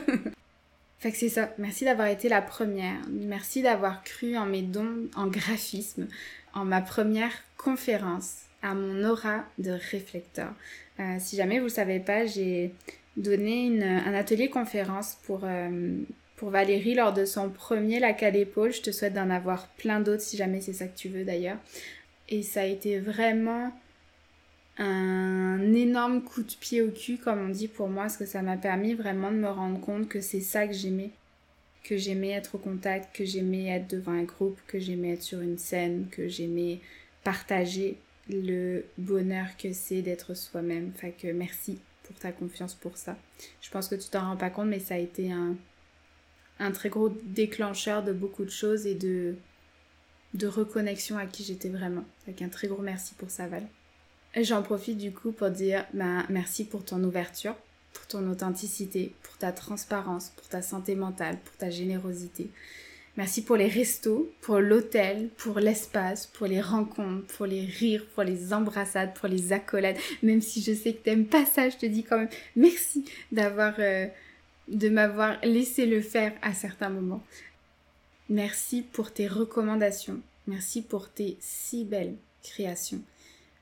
fait 0.99 1.11
que 1.11 1.17
c'est 1.17 1.29
ça. 1.29 1.53
Merci 1.57 1.85
d'avoir 1.85 2.07
été 2.07 2.29
la 2.29 2.41
première. 2.41 2.99
Merci 3.09 3.61
d'avoir 3.61 4.03
cru 4.03 4.37
en 4.37 4.45
mes 4.45 4.61
dons 4.61 5.09
en 5.15 5.27
graphisme, 5.27 6.07
en 6.53 6.65
ma 6.65 6.81
première 6.81 7.33
conférence, 7.57 8.35
à 8.61 8.73
mon 8.73 9.03
aura 9.03 9.45
de 9.57 9.71
réflecteur. 9.71 10.53
Euh, 10.99 11.15
si 11.19 11.35
jamais 11.35 11.59
vous 11.59 11.65
ne 11.65 11.69
savez 11.69 11.99
pas, 11.99 12.25
j'ai 12.25 12.73
donné 13.17 13.83
un 13.83 14.13
atelier 14.13 14.49
conférence 14.49 15.17
pour, 15.23 15.41
euh, 15.43 15.97
pour 16.35 16.49
Valérie 16.49 16.95
lors 16.95 17.13
de 17.13 17.25
son 17.25 17.49
premier 17.49 17.99
lac 17.99 18.23
à 18.23 18.29
l'épaule. 18.29 18.71
Je 18.71 18.81
te 18.81 18.91
souhaite 18.91 19.13
d'en 19.13 19.29
avoir 19.29 19.67
plein 19.69 19.99
d'autres 19.99 20.21
si 20.21 20.37
jamais 20.37 20.61
c'est 20.61 20.73
ça 20.73 20.87
que 20.87 20.97
tu 20.97 21.09
veux 21.09 21.23
d'ailleurs. 21.23 21.57
Et 22.29 22.43
ça 22.43 22.61
a 22.61 22.65
été 22.65 22.99
vraiment 22.99 23.73
un 24.77 25.73
énorme 25.73 26.23
coup 26.23 26.43
de 26.43 26.53
pied 26.53 26.81
au 26.81 26.89
cul, 26.89 27.17
comme 27.17 27.39
on 27.39 27.49
dit 27.49 27.67
pour 27.67 27.89
moi, 27.89 28.03
parce 28.03 28.17
que 28.17 28.25
ça 28.25 28.41
m'a 28.41 28.57
permis 28.57 28.93
vraiment 28.93 29.31
de 29.31 29.37
me 29.37 29.49
rendre 29.49 29.79
compte 29.79 30.07
que 30.07 30.21
c'est 30.21 30.41
ça 30.41 30.67
que 30.67 30.73
j'aimais. 30.73 31.11
Que 31.83 31.97
j'aimais 31.97 32.29
être 32.29 32.55
au 32.55 32.57
contact, 32.57 33.15
que 33.15 33.25
j'aimais 33.25 33.67
être 33.67 33.87
devant 33.87 34.13
un 34.13 34.23
groupe, 34.23 34.59
que 34.67 34.79
j'aimais 34.79 35.13
être 35.13 35.23
sur 35.23 35.41
une 35.41 35.57
scène, 35.57 36.07
que 36.11 36.27
j'aimais 36.27 36.79
partager 37.23 37.97
le 38.31 38.85
bonheur 38.97 39.45
que 39.57 39.73
c'est 39.73 40.01
d'être 40.01 40.33
soi-même. 40.33 40.91
Fait 40.93 41.11
que 41.11 41.31
merci 41.31 41.79
ta 42.19 42.31
confiance 42.31 42.73
pour 42.73 42.97
ça. 42.97 43.17
Je 43.61 43.69
pense 43.69 43.87
que 43.87 43.95
tu 43.95 44.09
t'en 44.09 44.21
rends 44.21 44.37
pas 44.37 44.49
compte, 44.49 44.67
mais 44.67 44.79
ça 44.79 44.95
a 44.95 44.97
été 44.97 45.31
un, 45.31 45.55
un 46.59 46.71
très 46.71 46.89
gros 46.89 47.09
déclencheur 47.09 48.03
de 48.03 48.13
beaucoup 48.13 48.43
de 48.43 48.49
choses 48.49 48.85
et 48.85 48.95
de, 48.95 49.35
de 50.33 50.47
reconnexion 50.47 51.17
à 51.17 51.25
qui 51.25 51.43
j'étais 51.43 51.69
vraiment. 51.69 52.03
Avec 52.27 52.41
un 52.41 52.49
très 52.49 52.67
gros 52.67 52.81
merci 52.81 53.13
pour 53.15 53.29
ça, 53.29 53.47
Val. 53.47 53.65
J'en 54.39 54.63
profite 54.63 54.97
du 54.97 55.11
coup 55.11 55.31
pour 55.31 55.49
dire 55.49 55.85
bah, 55.93 56.23
merci 56.29 56.63
pour 56.63 56.85
ton 56.85 57.03
ouverture, 57.03 57.55
pour 57.93 58.07
ton 58.07 58.29
authenticité, 58.29 59.13
pour 59.23 59.37
ta 59.37 59.51
transparence, 59.51 60.31
pour 60.37 60.47
ta 60.47 60.61
santé 60.61 60.95
mentale, 60.95 61.37
pour 61.43 61.55
ta 61.57 61.69
générosité. 61.69 62.49
Merci 63.21 63.43
pour 63.43 63.55
les 63.55 63.67
restos, 63.67 64.31
pour 64.41 64.57
l'hôtel, 64.57 65.29
pour 65.37 65.59
l'espace, 65.59 66.25
pour 66.25 66.47
les 66.47 66.59
rencontres, 66.59 67.27
pour 67.35 67.45
les 67.45 67.65
rires, 67.65 68.03
pour 68.15 68.23
les 68.23 68.51
embrassades, 68.51 69.13
pour 69.13 69.29
les 69.29 69.53
accolades. 69.53 69.97
Même 70.23 70.41
si 70.41 70.59
je 70.59 70.73
sais 70.73 70.93
que 70.93 71.03
t'aimes 71.03 71.27
pas 71.27 71.45
ça, 71.45 71.69
je 71.69 71.77
te 71.77 71.85
dis 71.85 72.03
quand 72.03 72.17
même 72.17 72.29
merci 72.55 73.05
d'avoir, 73.31 73.75
euh, 73.77 74.07
de 74.69 74.89
m'avoir 74.89 75.39
laissé 75.43 75.85
le 75.85 76.01
faire 76.01 76.33
à 76.41 76.55
certains 76.55 76.89
moments. 76.89 77.21
Merci 78.27 78.81
pour 78.91 79.13
tes 79.13 79.27
recommandations. 79.27 80.19
Merci 80.47 80.81
pour 80.81 81.11
tes 81.11 81.37
si 81.39 81.85
belles 81.85 82.15
créations. 82.41 83.03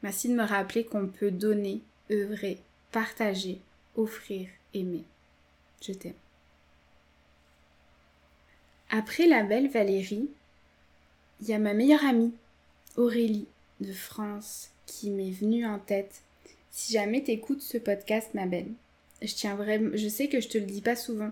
Merci 0.03 0.29
de 0.29 0.35
me 0.35 0.43
rappeler 0.43 0.85
qu'on 0.85 1.07
peut 1.07 1.31
donner, 1.31 1.81
œuvrer, 2.09 2.59
partager, 2.93 3.59
offrir, 3.97 4.47
aimer. 4.73 5.03
Je 5.81 5.91
t'aime. 5.91 6.13
Après 8.89 9.27
la 9.27 9.43
belle 9.43 9.69
Valérie, 9.69 10.29
il 11.41 11.47
y 11.47 11.53
a 11.53 11.59
ma 11.59 11.73
meilleure 11.73 12.03
amie, 12.05 12.33
Aurélie, 12.97 13.47
de 13.79 13.93
France, 13.93 14.71
qui 14.87 15.11
m'est 15.11 15.29
venue 15.29 15.65
en 15.65 15.77
tête. 15.77 16.23
Si 16.71 16.93
jamais 16.93 17.21
t'écoutes 17.21 17.61
ce 17.61 17.77
podcast, 17.77 18.33
ma 18.33 18.47
belle, 18.47 18.71
je 19.21 19.33
tiens 19.33 19.55
vraiment, 19.55 19.91
je 19.93 20.07
sais 20.07 20.27
que 20.27 20.41
je 20.41 20.47
te 20.47 20.57
le 20.57 20.65
dis 20.65 20.81
pas 20.81 20.95
souvent, 20.95 21.29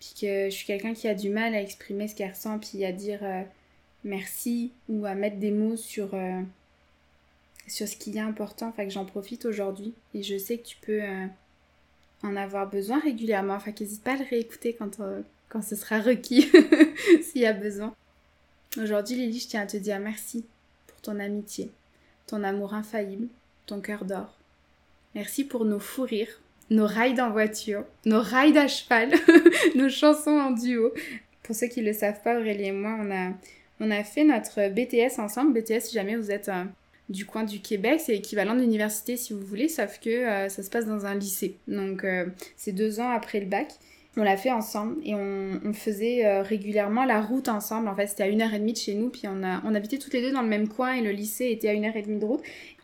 puis 0.00 0.14
que 0.20 0.46
je 0.46 0.54
suis 0.54 0.66
quelqu'un 0.66 0.94
qui 0.94 1.06
a 1.06 1.14
du 1.14 1.30
mal 1.30 1.54
à 1.54 1.62
exprimer 1.62 2.08
ce 2.08 2.16
qu'elle 2.16 2.30
ressent, 2.30 2.58
puis 2.58 2.84
à 2.84 2.90
dire 2.90 3.20
euh, 3.22 3.42
merci 4.02 4.72
ou 4.88 5.06
à 5.06 5.14
mettre 5.14 5.36
des 5.36 5.52
mots 5.52 5.76
sur 5.76 6.12
euh, 6.14 6.42
sur 7.68 7.86
ce 7.86 7.96
qui 7.96 8.16
est 8.16 8.20
important. 8.20 8.68
Enfin 8.68 8.84
que 8.84 8.92
j'en 8.92 9.04
profite 9.04 9.44
aujourd'hui 9.44 9.94
et 10.12 10.24
je 10.24 10.38
sais 10.38 10.58
que 10.58 10.66
tu 10.66 10.76
peux 10.78 11.02
euh, 11.02 11.26
en 12.24 12.36
avoir 12.36 12.68
besoin 12.68 12.98
régulièrement. 12.98 13.54
Enfin 13.54 13.72
qu'hésite 13.72 14.02
pas 14.02 14.14
à 14.14 14.16
le 14.16 14.24
réécouter 14.28 14.74
quand 14.74 15.00
quand 15.48 15.62
ce 15.62 15.76
sera 15.76 16.00
requis, 16.00 16.50
s'il 17.22 17.42
y 17.42 17.46
a 17.46 17.52
besoin. 17.52 17.94
Aujourd'hui, 18.80 19.16
Lily, 19.16 19.40
je 19.40 19.48
tiens 19.48 19.62
à 19.62 19.66
te 19.66 19.76
dire 19.76 19.98
merci 20.00 20.44
pour 20.86 21.00
ton 21.00 21.18
amitié, 21.18 21.70
ton 22.26 22.42
amour 22.42 22.74
infaillible, 22.74 23.28
ton 23.66 23.80
cœur 23.80 24.04
d'or. 24.04 24.38
Merci 25.14 25.44
pour 25.44 25.64
nos 25.64 25.78
fous 25.78 26.02
rires, 26.02 26.40
nos 26.68 26.86
rides 26.86 27.20
en 27.20 27.30
voiture, 27.30 27.84
nos 28.04 28.20
rides 28.20 28.56
à 28.56 28.68
cheval, 28.68 29.14
nos 29.74 29.88
chansons 29.88 30.38
en 30.38 30.50
duo. 30.50 30.92
Pour 31.42 31.54
ceux 31.54 31.68
qui 31.68 31.80
ne 31.80 31.86
le 31.86 31.92
savent 31.92 32.20
pas, 32.22 32.38
Aurélie 32.38 32.66
et 32.66 32.72
moi, 32.72 32.98
on 33.00 33.10
a, 33.10 33.32
On 33.80 33.90
a 33.90 34.02
fait 34.02 34.24
notre 34.24 34.68
BTS 34.68 35.20
ensemble. 35.20 35.52
BTS, 35.60 35.80
si 35.86 35.94
jamais 35.94 36.16
vous 36.16 36.30
êtes 36.30 36.50
du 37.08 37.24
coin 37.24 37.44
du 37.44 37.60
Québec, 37.60 38.00
c'est 38.04 38.12
l'équivalent 38.12 38.56
d'université 38.56 39.16
si 39.16 39.32
vous 39.32 39.46
voulez, 39.46 39.68
sauf 39.68 40.00
que 40.00 40.48
ça 40.48 40.62
se 40.62 40.68
passe 40.68 40.86
dans 40.86 41.06
un 41.06 41.14
lycée. 41.14 41.56
Donc 41.68 42.04
c'est 42.56 42.72
deux 42.72 43.00
ans 43.00 43.10
après 43.10 43.40
le 43.40 43.46
bac. 43.46 43.68
On 44.16 44.22
l'a 44.22 44.36
fait 44.36 44.50
ensemble 44.50 44.96
et 45.04 45.14
on, 45.14 45.72
faisait 45.74 46.40
régulièrement 46.40 47.04
la 47.04 47.20
route 47.20 47.48
ensemble. 47.48 47.88
En 47.88 47.94
fait, 47.94 48.06
c'était 48.06 48.22
à 48.22 48.28
une 48.28 48.40
heure 48.40 48.54
et 48.54 48.58
demie 48.58 48.72
de 48.72 48.78
chez 48.78 48.94
nous, 48.94 49.10
puis 49.10 49.22
on, 49.26 49.42
a, 49.42 49.60
on 49.64 49.74
habitait 49.74 49.98
toutes 49.98 50.14
les 50.14 50.22
deux 50.22 50.32
dans 50.32 50.42
le 50.42 50.48
même 50.48 50.68
coin 50.68 50.94
et 50.94 51.02
le 51.02 51.10
lycée 51.10 51.50
était 51.50 51.68
à 51.68 51.74
une 51.74 51.84
heure 51.84 51.96
et 51.96 52.02
demie 52.02 52.18
de 52.18 52.24
route. 52.24 52.42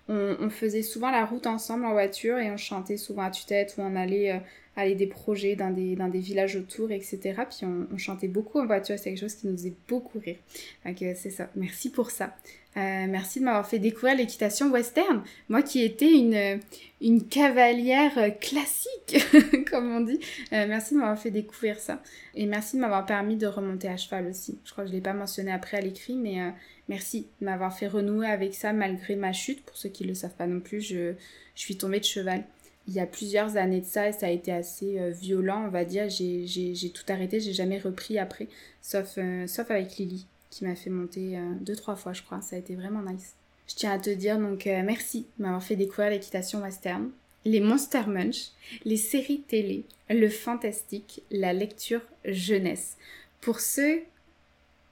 On, 0.08 0.50
faisait 0.50 0.82
souvent 0.82 1.10
la 1.10 1.24
route 1.24 1.46
ensemble 1.46 1.86
en 1.86 1.92
voiture 1.92 2.36
et 2.36 2.50
on 2.50 2.58
chantait 2.58 2.98
souvent 2.98 3.22
à 3.22 3.30
tue-tête 3.30 3.76
ou 3.78 3.82
on 3.82 3.96
allait 3.96 4.42
aller 4.76 4.94
des 4.94 5.06
projets 5.06 5.56
dans 5.56 5.70
des, 5.70 5.96
dans 5.96 6.08
des 6.08 6.18
villages 6.18 6.56
autour, 6.56 6.90
etc. 6.90 7.18
Puis 7.48 7.66
on, 7.66 7.96
chantait 7.98 8.28
beaucoup 8.28 8.58
en 8.58 8.66
voiture, 8.66 8.98
c'est 8.98 9.10
quelque 9.10 9.20
chose 9.20 9.34
qui 9.34 9.46
nous 9.46 9.56
faisait 9.56 9.74
beaucoup 9.88 10.18
rire. 10.18 10.36
Donc 10.84 10.96
c'est 10.98 11.30
ça, 11.30 11.48
merci 11.56 11.90
pour 11.90 12.10
ça. 12.10 12.34
Euh, 12.76 13.06
merci 13.08 13.40
de 13.40 13.44
m'avoir 13.44 13.66
fait 13.66 13.78
découvrir 13.78 14.16
l'équitation 14.16 14.70
western. 14.70 15.22
Moi 15.48 15.62
qui 15.62 15.82
étais 15.82 16.10
une, 16.10 16.60
une 17.00 17.26
cavalière 17.26 18.38
classique, 18.40 19.18
comme 19.70 19.94
on 19.94 20.00
dit. 20.00 20.18
Euh, 20.52 20.66
merci 20.66 20.94
de 20.94 21.00
m'avoir 21.00 21.18
fait 21.18 21.30
découvrir 21.30 21.78
ça. 21.78 22.02
Et 22.34 22.46
merci 22.46 22.76
de 22.76 22.80
m'avoir 22.80 23.04
permis 23.04 23.36
de 23.36 23.46
remonter 23.46 23.88
à 23.88 23.96
cheval 23.96 24.26
aussi. 24.28 24.58
Je 24.64 24.72
crois 24.72 24.84
que 24.84 24.88
je 24.88 24.94
ne 24.94 24.98
l'ai 24.98 25.02
pas 25.02 25.12
mentionné 25.12 25.52
après 25.52 25.76
à 25.76 25.80
l'écrit, 25.80 26.14
mais 26.14 26.40
euh, 26.40 26.50
merci 26.88 27.26
de 27.40 27.46
m'avoir 27.46 27.76
fait 27.76 27.88
renouer 27.88 28.26
avec 28.26 28.54
ça 28.54 28.72
malgré 28.72 29.16
ma 29.16 29.32
chute. 29.32 29.62
Pour 29.64 29.76
ceux 29.76 29.90
qui 29.90 30.04
ne 30.04 30.08
le 30.08 30.14
savent 30.14 30.36
pas 30.36 30.46
non 30.46 30.60
plus, 30.60 30.80
je, 30.80 31.12
je 31.54 31.60
suis 31.60 31.76
tombée 31.76 32.00
de 32.00 32.04
cheval 32.04 32.44
il 32.88 32.94
y 32.94 33.00
a 33.00 33.06
plusieurs 33.06 33.56
années 33.56 33.80
de 33.80 33.86
ça 33.86 34.08
et 34.08 34.12
ça 34.12 34.26
a 34.26 34.30
été 34.30 34.52
assez 34.52 34.98
euh, 34.98 35.10
violent, 35.10 35.64
on 35.66 35.70
va 35.70 35.84
dire. 35.84 36.08
J'ai 36.08 36.92
tout 36.92 37.04
arrêté, 37.08 37.40
j'ai 37.40 37.52
jamais 37.52 37.78
repris 37.78 38.18
après, 38.18 38.48
sauf, 38.80 39.14
euh, 39.18 39.46
sauf 39.46 39.70
avec 39.70 39.96
Lily 39.96 40.26
qui 40.52 40.64
m'a 40.64 40.76
fait 40.76 40.90
monter 40.90 41.38
euh, 41.38 41.54
deux, 41.60 41.74
trois 41.74 41.96
fois, 41.96 42.12
je 42.12 42.22
crois. 42.22 42.42
Ça 42.42 42.56
a 42.56 42.58
été 42.58 42.76
vraiment 42.76 43.02
nice. 43.02 43.34
Je 43.66 43.74
tiens 43.74 43.92
à 43.92 43.98
te 43.98 44.10
dire 44.10 44.38
donc 44.38 44.66
merci 44.66 45.26
de 45.38 45.44
m'avoir 45.44 45.62
fait 45.62 45.76
découvrir 45.76 46.10
l'équitation 46.10 46.60
western, 46.60 47.10
les 47.46 47.60
Monster 47.60 48.02
Munch, 48.06 48.50
les 48.84 48.98
séries 48.98 49.40
télé, 49.40 49.84
le 50.10 50.28
fantastique, 50.28 51.22
la 51.30 51.54
lecture 51.54 52.02
jeunesse. 52.26 52.96
Pour 53.40 53.60
ceux 53.60 54.02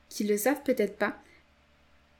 qui 0.08 0.24
le 0.24 0.38
savent 0.38 0.62
peut-être 0.62 0.96
pas, 0.96 1.18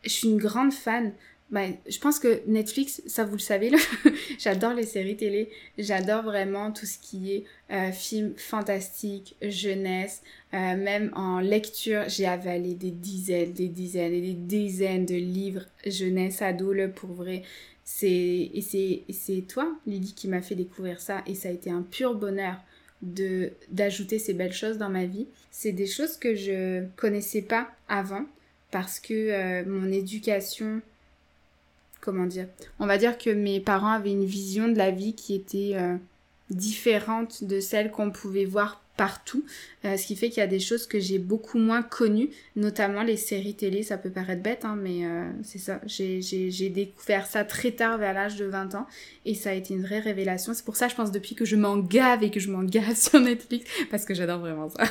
je 0.02 0.10
suis 0.10 0.28
une 0.28 0.38
grande 0.38 0.72
fan 0.72 1.12
bah, 1.50 1.66
je 1.88 1.98
pense 1.98 2.20
que 2.20 2.42
Netflix, 2.46 3.02
ça 3.06 3.24
vous 3.24 3.32
le 3.32 3.40
savez, 3.40 3.72
j'adore 4.38 4.72
les 4.72 4.84
séries 4.84 5.16
télé, 5.16 5.50
j'adore 5.78 6.22
vraiment 6.22 6.70
tout 6.70 6.86
ce 6.86 6.96
qui 6.98 7.32
est 7.32 7.44
euh, 7.72 7.90
films 7.90 8.34
fantastiques, 8.36 9.34
jeunesse, 9.42 10.22
euh, 10.54 10.76
même 10.76 11.10
en 11.14 11.40
lecture, 11.40 12.04
j'ai 12.08 12.26
avalé 12.26 12.74
des 12.74 12.92
dizaines, 12.92 13.52
des 13.52 13.68
dizaines 13.68 14.12
et 14.12 14.20
des 14.20 14.34
dizaines 14.34 15.06
de 15.06 15.16
livres 15.16 15.66
jeunesse, 15.84 16.40
ado, 16.40 16.72
pour 16.94 17.10
vrai. 17.10 17.42
C'est, 17.84 18.06
et 18.54 19.04
c'est 19.10 19.44
toi, 19.48 19.76
Lydie, 19.86 20.14
qui 20.14 20.28
m'a 20.28 20.42
fait 20.42 20.54
découvrir 20.54 21.00
ça 21.00 21.24
et 21.26 21.34
ça 21.34 21.48
a 21.48 21.52
été 21.52 21.70
un 21.70 21.82
pur 21.82 22.14
bonheur 22.14 22.56
de, 23.02 23.50
d'ajouter 23.70 24.20
ces 24.20 24.34
belles 24.34 24.52
choses 24.52 24.78
dans 24.78 24.90
ma 24.90 25.06
vie. 25.06 25.26
C'est 25.50 25.72
des 25.72 25.86
choses 25.86 26.16
que 26.16 26.36
je 26.36 26.84
connaissais 26.94 27.42
pas 27.42 27.68
avant 27.88 28.24
parce 28.70 29.00
que 29.00 29.14
euh, 29.14 29.64
mon 29.66 29.90
éducation 29.90 30.82
comment 32.00 32.26
dire 32.26 32.46
On 32.78 32.86
va 32.86 32.98
dire 32.98 33.18
que 33.18 33.30
mes 33.30 33.60
parents 33.60 33.92
avaient 33.92 34.12
une 34.12 34.24
vision 34.24 34.68
de 34.68 34.76
la 34.76 34.90
vie 34.90 35.14
qui 35.14 35.34
était 35.34 35.72
euh, 35.74 35.96
différente 36.50 37.44
de 37.44 37.60
celle 37.60 37.90
qu'on 37.90 38.10
pouvait 38.10 38.44
voir 38.44 38.80
partout, 39.00 39.42
euh, 39.86 39.96
ce 39.96 40.06
qui 40.06 40.14
fait 40.14 40.28
qu'il 40.28 40.40
y 40.40 40.44
a 40.44 40.46
des 40.46 40.60
choses 40.60 40.86
que 40.86 41.00
j'ai 41.00 41.18
beaucoup 41.18 41.56
moins 41.56 41.80
connues, 41.80 42.28
notamment 42.54 43.02
les 43.02 43.16
séries 43.16 43.54
télé, 43.54 43.82
ça 43.82 43.96
peut 43.96 44.10
paraître 44.10 44.42
bête, 44.42 44.66
hein, 44.66 44.76
mais 44.78 45.06
euh, 45.06 45.24
c'est 45.42 45.58
ça, 45.58 45.80
j'ai 45.86 46.68
découvert 46.68 47.26
ça 47.26 47.44
très 47.44 47.70
tard, 47.70 47.96
vers 47.96 48.12
l'âge 48.12 48.36
de 48.36 48.44
20 48.44 48.74
ans, 48.74 48.86
et 49.24 49.34
ça 49.34 49.50
a 49.50 49.52
été 49.54 49.72
une 49.72 49.80
vraie 49.80 50.00
révélation, 50.00 50.52
c'est 50.52 50.66
pour 50.66 50.76
ça 50.76 50.88
je 50.88 50.94
pense 50.94 51.12
depuis 51.12 51.34
que 51.34 51.46
je 51.46 51.56
m'en 51.56 51.78
gave 51.78 52.22
et 52.22 52.30
que 52.30 52.40
je 52.40 52.50
m'en 52.50 52.62
gave 52.62 52.94
sur 52.94 53.20
Netflix, 53.20 53.70
parce 53.90 54.04
que 54.04 54.12
j'adore 54.12 54.40
vraiment 54.40 54.68
ça. 54.68 54.84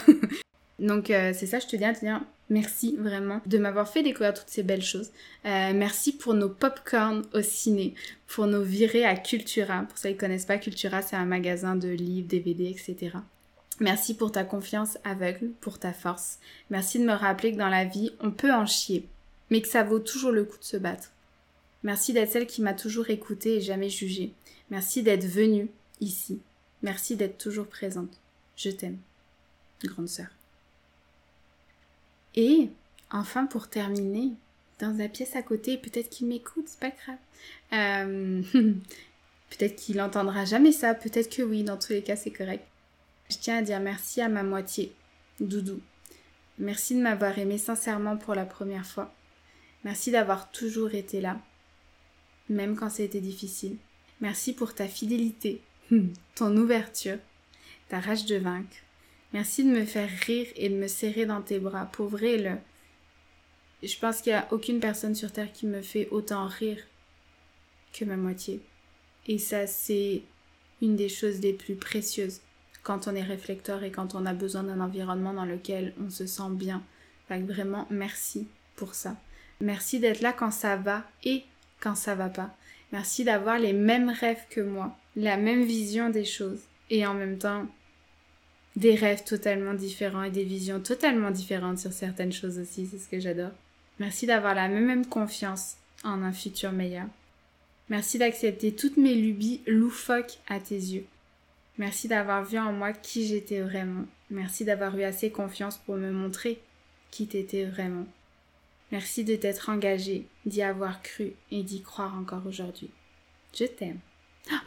Donc 0.79 1.09
euh, 1.09 1.33
c'est 1.33 1.45
ça, 1.45 1.59
je 1.59 1.67
te 1.67 1.75
dis 1.75 1.83
te 1.83 1.99
dire 1.99 2.21
merci 2.49 2.95
vraiment 2.97 3.41
de 3.45 3.57
m'avoir 3.57 3.87
fait 3.87 4.01
découvrir 4.01 4.33
toutes 4.33 4.49
ces 4.49 4.63
belles 4.63 4.83
choses. 4.83 5.11
Euh, 5.45 5.73
merci 5.73 6.15
pour 6.15 6.33
nos 6.33 6.49
popcorn 6.49 7.23
au 7.33 7.41
ciné, 7.41 7.93
pour 8.27 8.47
nos 8.47 8.63
virées 8.63 9.05
à 9.05 9.15
Cultura. 9.15 9.83
Pour 9.83 9.97
ceux 9.97 10.09
qui 10.09 10.15
ne 10.15 10.19
connaissent 10.19 10.45
pas, 10.45 10.57
Cultura 10.57 11.01
c'est 11.01 11.15
un 11.15 11.25
magasin 11.25 11.75
de 11.75 11.89
livres, 11.89 12.27
DVD, 12.27 12.69
etc. 12.69 13.17
Merci 13.79 14.15
pour 14.15 14.31
ta 14.31 14.43
confiance 14.43 14.97
aveugle, 15.03 15.51
pour 15.61 15.79
ta 15.79 15.93
force. 15.93 16.39
Merci 16.69 16.99
de 16.99 17.05
me 17.05 17.13
rappeler 17.13 17.53
que 17.53 17.57
dans 17.57 17.69
la 17.69 17.85
vie, 17.85 18.11
on 18.19 18.31
peut 18.31 18.51
en 18.51 18.65
chier, 18.65 19.07
mais 19.49 19.61
que 19.61 19.67
ça 19.69 19.83
vaut 19.83 19.99
toujours 19.99 20.31
le 20.31 20.43
coup 20.43 20.57
de 20.57 20.63
se 20.63 20.77
battre. 20.77 21.11
Merci 21.83 22.11
d'être 22.11 22.31
celle 22.31 22.47
qui 22.47 22.61
m'a 22.61 22.73
toujours 22.73 23.09
écoutée 23.09 23.55
et 23.55 23.61
jamais 23.61 23.89
jugée. 23.89 24.33
Merci 24.69 25.01
d'être 25.01 25.25
venue 25.25 25.69
ici. 26.01 26.41
Merci 26.81 27.15
d'être 27.15 27.37
toujours 27.37 27.67
présente. 27.67 28.19
Je 28.57 28.69
t'aime, 28.69 28.97
grande 29.83 30.09
sœur. 30.09 30.38
Et 32.35 32.69
enfin, 33.11 33.45
pour 33.45 33.67
terminer, 33.69 34.31
dans 34.79 34.95
la 34.97 35.09
pièce 35.09 35.35
à 35.35 35.41
côté, 35.41 35.77
peut-être 35.77 36.09
qu'il 36.09 36.27
m'écoute, 36.27 36.65
c'est 36.67 36.79
pas 36.79 36.91
grave. 36.91 37.17
Euh, 37.73 38.41
peut-être 39.49 39.75
qu'il 39.75 40.01
entendra 40.01 40.45
jamais 40.45 40.71
ça, 40.71 40.93
peut-être 40.93 41.35
que 41.35 41.41
oui, 41.41 41.63
dans 41.63 41.77
tous 41.77 41.93
les 41.93 42.01
cas, 42.01 42.15
c'est 42.15 42.31
correct. 42.31 42.65
Je 43.29 43.37
tiens 43.37 43.57
à 43.57 43.61
dire 43.61 43.79
merci 43.79 44.21
à 44.21 44.29
ma 44.29 44.43
moitié, 44.43 44.93
Doudou. 45.39 45.79
Merci 46.57 46.95
de 46.95 47.01
m'avoir 47.01 47.37
aimé 47.37 47.57
sincèrement 47.57 48.17
pour 48.17 48.35
la 48.35 48.45
première 48.45 48.85
fois. 48.85 49.13
Merci 49.83 50.11
d'avoir 50.11 50.51
toujours 50.51 50.93
été 50.93 51.21
là, 51.21 51.39
même 52.49 52.75
quand 52.75 52.89
c'était 52.89 53.21
difficile. 53.21 53.77
Merci 54.19 54.53
pour 54.53 54.75
ta 54.75 54.87
fidélité, 54.87 55.61
ton 56.35 56.55
ouverture, 56.57 57.17
ta 57.87 57.99
rage 57.99 58.25
de 58.25 58.35
vaincre, 58.35 58.75
Merci 59.33 59.63
de 59.63 59.69
me 59.69 59.85
faire 59.85 60.09
rire 60.25 60.47
et 60.55 60.69
de 60.69 60.75
me 60.75 60.87
serrer 60.87 61.25
dans 61.25 61.41
tes 61.41 61.59
bras. 61.59 61.85
Pour 61.85 62.07
vrai, 62.07 62.37
le... 62.37 62.55
je 63.87 63.97
pense 63.99 64.21
qu'il 64.21 64.33
n'y 64.33 64.39
a 64.39 64.47
aucune 64.51 64.79
personne 64.79 65.15
sur 65.15 65.31
Terre 65.31 65.51
qui 65.51 65.67
me 65.67 65.81
fait 65.81 66.07
autant 66.09 66.47
rire 66.47 66.83
que 67.93 68.05
ma 68.05 68.17
moitié. 68.17 68.61
Et 69.27 69.37
ça, 69.37 69.67
c'est 69.67 70.23
une 70.81 70.95
des 70.95 71.09
choses 71.09 71.39
les 71.41 71.53
plus 71.53 71.75
précieuses 71.75 72.41
quand 72.81 73.07
on 73.07 73.15
est 73.15 73.23
réflecteur 73.23 73.83
et 73.83 73.91
quand 73.91 74.15
on 74.15 74.25
a 74.25 74.33
besoin 74.33 74.63
d'un 74.63 74.79
environnement 74.79 75.33
dans 75.33 75.45
lequel 75.45 75.93
on 76.03 76.09
se 76.09 76.25
sent 76.25 76.49
bien. 76.51 76.81
Vraiment, 77.29 77.85
merci 77.91 78.47
pour 78.75 78.95
ça. 78.95 79.15
Merci 79.61 79.99
d'être 79.99 80.21
là 80.21 80.33
quand 80.33 80.51
ça 80.51 80.77
va 80.77 81.03
et 81.23 81.43
quand 81.79 81.95
ça 81.95 82.15
va 82.15 82.29
pas. 82.29 82.55
Merci 82.91 83.23
d'avoir 83.23 83.59
les 83.59 83.73
mêmes 83.73 84.09
rêves 84.09 84.45
que 84.49 84.61
moi, 84.61 84.97
la 85.15 85.37
même 85.37 85.63
vision 85.63 86.09
des 86.09 86.25
choses. 86.25 86.61
Et 86.89 87.05
en 87.05 87.13
même 87.13 87.37
temps, 87.37 87.67
des 88.79 88.95
rêves 88.95 89.25
totalement 89.25 89.73
différents 89.73 90.23
et 90.23 90.31
des 90.31 90.45
visions 90.45 90.79
totalement 90.79 91.31
différentes 91.31 91.79
sur 91.79 91.91
certaines 91.91 92.31
choses 92.31 92.59
aussi, 92.59 92.87
c'est 92.87 92.97
ce 92.97 93.09
que 93.09 93.19
j'adore. 93.19 93.51
Merci 93.99 94.25
d'avoir 94.25 94.55
la 94.55 94.69
même 94.69 95.05
confiance 95.05 95.75
en 96.05 96.23
un 96.23 96.31
futur 96.31 96.71
meilleur. 96.71 97.07
Merci 97.89 98.17
d'accepter 98.17 98.73
toutes 98.73 98.95
mes 98.95 99.15
lubies 99.15 99.61
loufoques 99.67 100.39
à 100.47 100.61
tes 100.61 100.75
yeux. 100.75 101.05
Merci 101.77 102.07
d'avoir 102.07 102.45
vu 102.45 102.57
en 102.57 102.71
moi 102.71 102.93
qui 102.93 103.27
j'étais 103.27 103.59
vraiment. 103.59 104.05
Merci 104.29 104.63
d'avoir 104.63 104.97
eu 104.97 105.03
assez 105.03 105.29
confiance 105.29 105.77
pour 105.77 105.95
me 105.95 106.11
montrer 106.11 106.61
qui 107.11 107.27
t'étais 107.27 107.65
vraiment. 107.65 108.05
Merci 108.93 109.25
de 109.25 109.35
t'être 109.35 109.69
engagé, 109.69 110.25
d'y 110.45 110.61
avoir 110.61 111.01
cru 111.01 111.33
et 111.51 111.63
d'y 111.63 111.81
croire 111.81 112.15
encore 112.17 112.47
aujourd'hui. 112.47 112.89
Je 113.53 113.65
t'aime. 113.65 113.99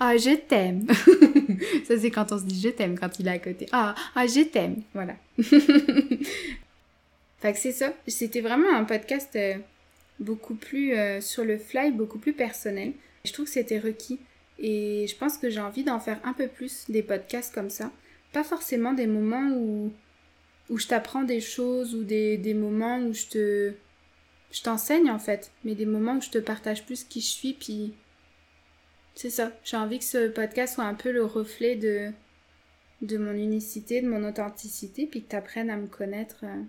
Ah, 0.01 0.17
je 0.17 0.37
t'aime. 0.37 0.87
ça, 1.85 1.99
c'est 1.99 2.11
quand 2.11 2.33
on 2.33 2.39
se 2.39 2.45
dit 2.45 2.61
je 2.61 2.69
t'aime 2.69 2.99
quand 2.99 3.19
il 3.19 3.29
est 3.29 3.33
à 3.33 3.39
côté. 3.39 3.67
Ah, 3.73 3.95
ah 4.15 4.27
je 4.27 4.43
t'aime. 4.43 4.83
Voilà. 4.95 5.17
fait 7.39 7.53
que 7.53 7.59
c'est 7.59 7.73
ça. 7.73 7.93
C'était 8.07 8.41
vraiment 8.41 8.75
un 8.75 8.85
podcast 8.85 9.31
euh, 9.37 9.55
beaucoup 10.21 10.55
plus 10.55 10.95
euh, 10.95 11.21
sur 11.21 11.45
le 11.45 11.59
fly, 11.59 11.93
beaucoup 11.93 12.19
plus 12.19 12.33
personnel. 12.33 12.93
Je 13.25 13.33
trouve 13.33 13.47
que 13.47 13.53
c'était 13.53 13.79
requis. 13.79 14.19
Et 14.59 15.07
je 15.09 15.17
pense 15.17 15.39
que 15.39 15.51
j'ai 15.51 15.61
envie 15.61 15.85
d'en 15.85 15.99
faire 15.99 16.21
un 16.25 16.33
peu 16.33 16.49
plus 16.49 16.85
des 16.89 17.03
podcasts 17.03 17.55
comme 17.55 17.71
ça. 17.71 17.91
Pas 18.33 18.45
forcément 18.45 18.93
des 18.93 19.07
moments 19.07 19.51
où, 19.55 19.93
où 20.71 20.79
je 20.79 20.87
t'apprends 20.87 21.23
des 21.23 21.41
choses 21.41 21.95
ou 21.95 22.05
des, 22.05 22.37
des 22.37 22.55
moments 22.55 22.99
où 22.99 23.12
je 23.12 23.27
te. 23.27 23.73
Je 24.53 24.61
t'enseigne 24.61 25.11
en 25.11 25.19
fait, 25.19 25.51
mais 25.65 25.75
des 25.75 25.87
moments 25.87 26.17
où 26.17 26.21
je 26.21 26.29
te 26.29 26.37
partage 26.37 26.85
plus 26.85 27.05
qui 27.05 27.23
je 27.23 27.27
suis, 27.27 27.55
puis 27.55 27.95
c'est 29.14 29.31
ça. 29.31 29.52
J'ai 29.64 29.76
envie 29.76 29.99
que 29.99 30.04
ce 30.04 30.28
podcast 30.28 30.75
soit 30.75 30.85
un 30.85 30.95
peu 30.95 31.12
le 31.12 31.25
reflet 31.25 31.76
de, 31.76 32.11
de 33.02 33.19
mon 33.19 33.33
unicité, 33.33 34.00
de 34.00 34.09
mon 34.09 34.26
authenticité, 34.26 35.07
puis 35.07 35.23
que 35.23 35.31
tu 35.31 35.37
apprennes 35.37 35.71
à 35.71 35.76
me 35.76 35.87
connaître 35.87 36.45
euh, 36.45 36.62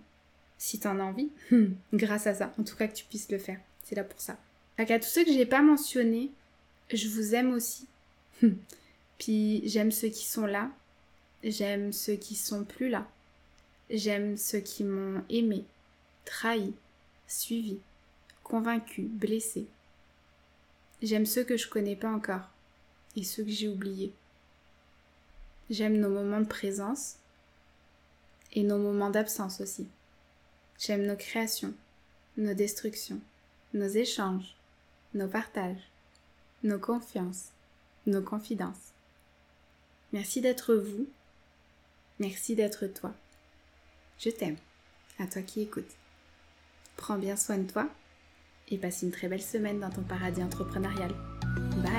si 0.57 0.79
tu 0.79 0.87
en 0.87 0.99
as 0.99 1.03
envie. 1.03 1.29
Grâce 1.93 2.27
à 2.27 2.33
ça. 2.33 2.53
En 2.59 2.63
tout 2.63 2.75
cas, 2.75 2.87
que 2.87 2.95
tu 2.95 3.05
puisses 3.05 3.31
le 3.31 3.37
faire. 3.37 3.59
C'est 3.83 3.95
là 3.95 4.03
pour 4.03 4.19
ça. 4.19 4.37
Fait 4.77 4.91
à 4.91 4.99
tous 4.99 5.07
ceux 5.07 5.23
que 5.23 5.31
j'ai 5.31 5.45
pas 5.45 5.61
mentionnés, 5.61 6.31
je 6.91 7.07
vous 7.07 7.35
aime 7.35 7.53
aussi. 7.53 7.87
puis 9.17 9.61
j'aime 9.65 9.91
ceux 9.91 10.09
qui 10.09 10.25
sont 10.25 10.45
là. 10.45 10.69
J'aime 11.43 11.91
ceux 11.93 12.15
qui 12.15 12.35
sont 12.35 12.63
plus 12.63 12.89
là. 12.89 13.07
J'aime 13.89 14.37
ceux 14.37 14.59
qui 14.59 14.83
m'ont 14.83 15.21
aimé, 15.29 15.65
trahi, 16.25 16.73
suivis, 17.27 17.79
convaincus, 18.43 19.05
blessés. 19.07 19.67
J'aime 21.03 21.25
ceux 21.25 21.43
que 21.43 21.57
je 21.57 21.67
connais 21.67 21.97
pas 21.97 22.09
encore 22.09 22.47
et 23.17 23.23
ceux 23.25 23.43
que 23.43 23.51
j'ai 23.51 23.67
oubliés. 23.67 24.13
J'aime 25.69 25.99
nos 25.99 26.09
moments 26.09 26.39
de 26.39 26.47
présence 26.47 27.17
et 28.53 28.63
nos 28.63 28.77
moments 28.77 29.09
d'absence 29.09 29.59
aussi. 29.59 29.85
J'aime 30.79 31.05
nos 31.05 31.17
créations, 31.17 31.73
nos 32.37 32.53
destructions, 32.53 33.19
nos 33.73 33.87
échanges, 33.87 34.55
nos 35.13 35.27
partages, 35.27 35.91
nos 36.63 36.79
confiances, 36.79 37.49
nos 38.07 38.21
confidences. 38.21 38.93
Merci 40.13 40.39
d'être 40.39 40.73
vous. 40.73 41.05
Merci 42.19 42.55
d'être 42.55 42.87
toi. 42.87 43.13
Je 44.19 44.29
t'aime. 44.29 44.57
À 45.19 45.27
toi 45.27 45.41
qui 45.41 45.61
écoutes. 45.61 45.97
Prends 46.95 47.17
bien 47.17 47.35
soin 47.35 47.57
de 47.57 47.69
toi 47.69 47.89
et 48.69 48.77
passe 48.77 49.01
une 49.03 49.11
très 49.11 49.27
belle 49.27 49.41
semaine 49.41 49.79
dans 49.79 49.89
ton 49.89 50.01
paradis 50.01 50.43
entrepreneurial. 50.43 51.11
Bye 51.83 51.92